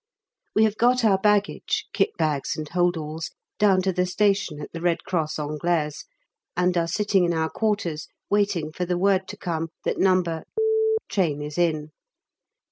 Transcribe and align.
We 0.55 0.63
have 0.63 0.77
got 0.79 1.05
our 1.05 1.19
baggage 1.19 1.85
(kit 1.93 2.17
bags 2.17 2.57
and 2.57 2.67
holdalls) 2.67 3.29
down 3.59 3.83
to 3.83 3.93
the 3.93 4.07
station 4.07 4.59
at 4.59 4.71
the 4.73 4.81
Red 4.81 5.03
Cross 5.03 5.37
Anglaise, 5.37 6.05
and 6.57 6.75
are 6.75 6.87
sitting 6.87 7.23
in 7.23 7.35
our 7.35 7.51
quarters 7.51 8.07
waiting 8.27 8.71
for 8.71 8.83
the 8.85 8.97
word 8.97 9.27
to 9.27 9.37
come 9.37 9.67
that 9.85 9.99
No. 9.99 10.23
train 11.07 11.43
is 11.43 11.59
in. 11.59 11.91